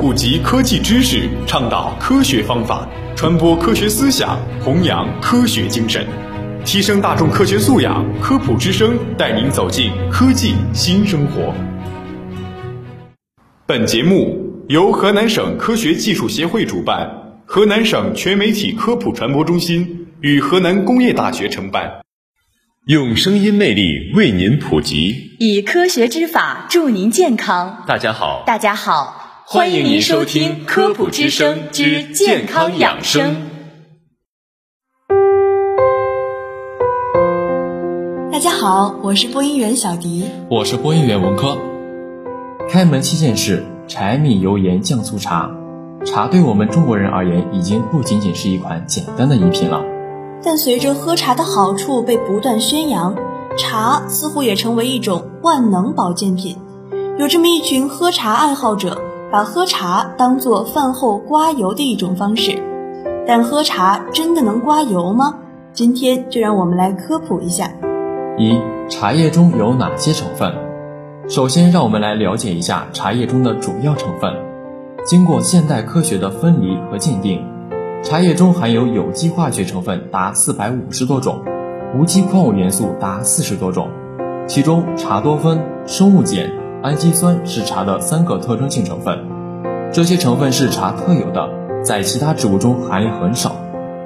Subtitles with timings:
[0.00, 6.06] 普及科技知识，倡导科学方法，传播科学思想，弘扬科学精神，
[6.64, 8.02] 提升大众科学素养。
[8.18, 11.52] 科普之声带您走进科技新生活。
[13.66, 17.06] 本节目由河南省科学技术协会主办，
[17.44, 22.00] 河南省全媒体科普传播中心与河南工业大学承办。
[22.86, 27.84] 用声音魅力为您普及，以科学之法助您健康。
[27.86, 29.19] 大家好，大家好，
[29.52, 33.34] 欢迎您收听《科普之声之健康养生》。
[38.30, 41.58] 大家好，我是播音员小迪，我是播音员文科。
[42.68, 45.50] 开门七件事：柴米油盐酱醋茶。
[46.04, 49.82] 茶对我们中国人而言，已经不仅仅是一款简单的饮品了。
[50.44, 53.16] 但随着喝茶的好处被不断宣扬，
[53.58, 56.56] 茶似乎也成为一种万能保健品。
[57.18, 59.02] 有这么一群喝茶爱好者，
[59.32, 62.60] 把喝茶当做饭后刮油的一种方式。
[63.26, 65.36] 但喝茶真的能刮油吗？
[65.72, 67.70] 今天就让我们来科普一下。
[68.36, 70.52] 一、茶叶中有哪些成分？
[71.28, 74.34] 首先，让我们来了解一下茶叶中的主要成分。
[75.04, 77.44] 经过现代科学的分离和鉴定。
[78.02, 81.40] 茶叶中含有有机化学成分达四百五十多种，
[81.96, 83.88] 无机矿物元素达四十多种，
[84.48, 86.50] 其中茶多酚、生物碱、
[86.82, 89.18] 氨基酸是茶的三个特征性成分。
[89.92, 91.48] 这些成分是茶特有的，
[91.82, 93.56] 在其他植物中含量很少，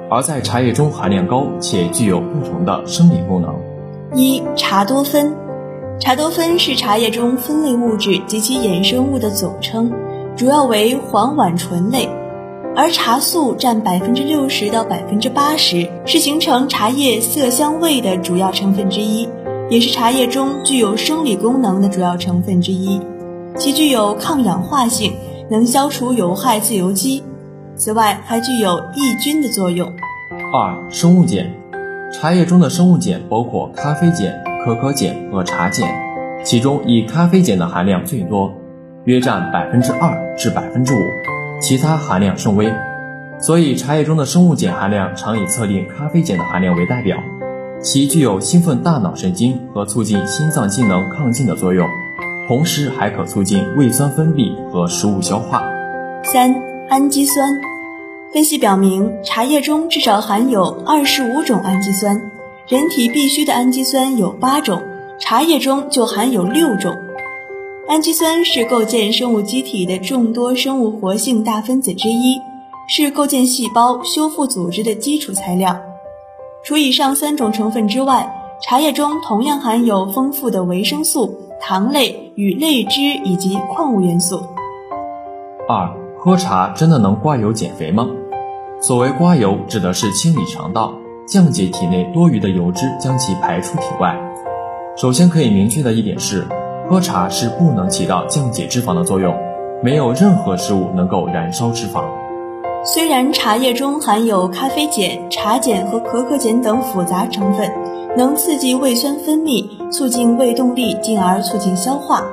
[0.09, 3.53] 而在茶叶中含量高且具有不同的生理功能。
[4.15, 5.33] 一、茶多酚，
[5.99, 9.91] 茶多酚是茶叶中酚类物质及其衍生物的总称，
[10.35, 12.09] 主要为黄烷醇类。
[12.75, 19.29] 而茶素占百分之六十到百分之八十，是形成茶叶色香味的主要成分之一，
[19.69, 22.99] 也是茶叶中具有生理功能的主要成分之一。
[23.57, 25.13] 其具有抗氧化性，
[25.49, 27.23] 能消除有害自由基，
[27.75, 29.87] 此外还具有抑菌的作用。
[30.51, 31.51] 二、生物碱，
[32.11, 35.87] 茶叶中的生物碱包括咖啡碱、可可碱和茶碱，
[36.43, 38.51] 其中以咖啡碱的含量最多，
[39.03, 40.97] 约占百分之二至百分之五。
[41.61, 42.73] 其他含量甚微，
[43.39, 47.17] 所以茶叶中的生物碱含量常以测定咖啡碱的含量为代表。
[47.81, 51.87] 其具有兴奋大脑神经和促进心脏机能亢进的作用，
[52.47, 55.63] 同时还可促进胃酸分泌和食物消化。
[56.23, 56.55] 三、
[56.89, 57.47] 氨基酸，
[58.33, 62.31] 分析表明，茶叶中至少含有二十五种氨基酸，
[62.67, 64.81] 人体必需的氨基酸有八种，
[65.19, 66.95] 茶叶中就含有六种。
[67.87, 72.39] 氨基酸是构建生物机体的众多生物活性大分子之一，
[72.87, 75.79] 是构建细胞、修复组织的基础材料。
[76.63, 84.41] 除以上三种成分之外，茶叶中同样含有丰富的维生素、糖类与类脂以及矿物元素。
[85.67, 85.89] 二、
[86.19, 88.07] 喝茶真的能刮油减肥吗？
[88.81, 90.93] 所谓刮油，指的是清理肠道，
[91.27, 94.15] 降解体内多余的油脂，将其排出体外。
[94.95, 96.47] 首先可以明确的一点是。
[96.87, 99.35] 喝茶是不能起到降解脂肪的作用，
[99.81, 102.03] 没有任何食物能够燃烧脂肪。
[102.83, 107.67] 虽然茶叶中含有咖啡碱、茶碱和可可碱等复杂成分，
[108.17, 112.23] 能刺激胃酸分泌，促进胃动力，进而促进消化。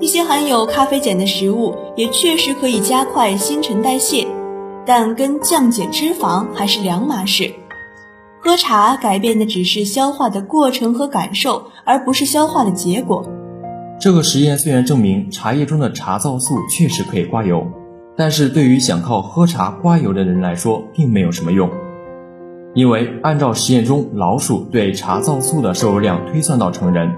[0.00, 4.26] 一些含有咖啡碱的食物也确实可以加快新陈代谢，
[4.86, 7.52] 但跟降解脂肪还是两码事。
[8.40, 13.28] 喝茶改变的只是消化的过程和感受，而不是消化的结果。
[14.00, 17.66] 这个实验虽然证明茶叶中的茶皂素确实可以刮油，
[18.16, 21.68] 但是对于想靠喝茶刮油的人来说，并没有什么用。
[22.78, 27.12] 因为按照实验中老鼠对茶皂素的摄入量推算到成人，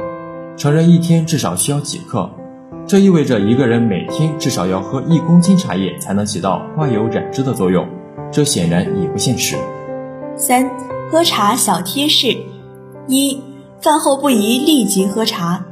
[0.56, 2.30] 成人一天至少需要几克，
[2.86, 7.86] 这意味着一个人每天至少要喝一公斤茶叶才能起到刮油染脂的作用，
[8.32, 9.54] 这显然也不现实。
[10.34, 10.70] 三、
[11.12, 12.38] 喝茶小贴士：
[13.06, 13.42] 一、
[13.82, 15.66] 饭后不宜立即喝茶。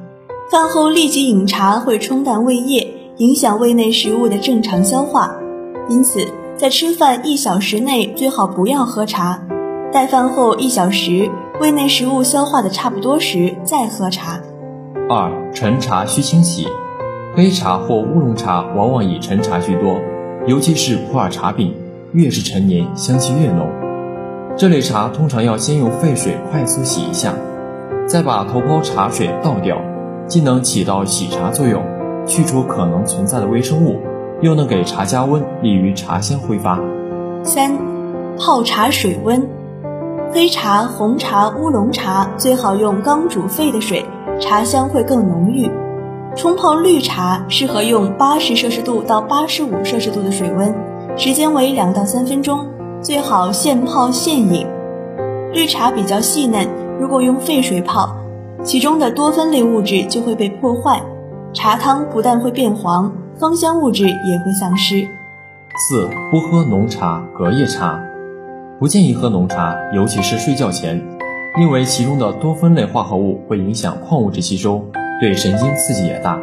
[0.51, 5.35] 饭后立即饮茶会冲淡胃液，影响胃内食物的正常消化，
[5.89, 9.41] 因此在吃饭一小时内最好不要喝茶。
[9.91, 11.31] 待饭后一小时，
[11.61, 14.41] 胃内食物消化的差不多时再喝茶。
[15.09, 16.67] 二、陈茶需清洗，
[17.35, 19.99] 黑茶或乌龙茶往往以陈茶居多，
[20.47, 21.75] 尤其是普洱茶饼，
[22.13, 23.67] 越是陈年香气越浓。
[24.59, 27.33] 这类茶通常要先用沸水快速洗一下，
[28.07, 29.79] 再把头泡茶水倒掉。
[30.27, 31.83] 既能起到洗茶作用，
[32.27, 33.97] 去除可能存在的微生物，
[34.43, 36.79] 又能给茶加温，利于茶香挥发。
[37.43, 37.79] 三、
[38.37, 39.49] 泡茶水温，
[40.31, 44.05] 黑茶、红茶、乌龙茶最好用刚煮沸的水，
[44.39, 45.71] 茶香会更浓郁。
[46.37, 50.75] 冲泡绿茶适合用八十摄氏度到八十五摄氏度的水温，
[51.17, 52.67] 时间为两到三分钟，
[53.01, 54.67] 最好现泡现饮。
[55.53, 56.69] 绿茶比较细嫩，
[57.01, 58.15] 如果用沸水泡，
[58.63, 61.03] 其中的多酚类物质就会被破坏，
[61.55, 65.09] 茶汤不但会变黄，芳香物质也会丧失。
[65.89, 67.99] 四、不喝浓茶、隔夜茶，
[68.79, 71.03] 不建议喝浓茶，尤其是睡觉前，
[71.61, 74.85] 因为其中的多酚类化合物会影响矿物质吸收。
[75.21, 76.39] 对神经刺激也大。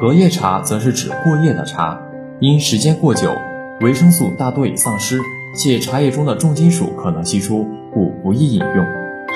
[0.00, 2.00] 隔夜茶则是指过夜的茶，
[2.40, 3.36] 因时间过久，
[3.82, 5.18] 维生素大多已丧失，
[5.54, 8.86] 且茶叶中的重金属可能析出，故不宜饮用。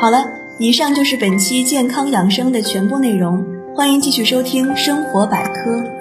[0.00, 0.24] 好了，
[0.58, 5.95] 以上就是本期健康养生的全部内容，欢迎继续收听生活百科。